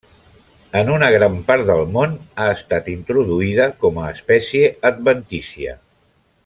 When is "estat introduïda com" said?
2.55-4.03